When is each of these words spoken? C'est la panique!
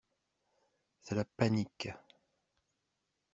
C'est 1.03 1.13
la 1.13 1.25
panique! 1.25 1.89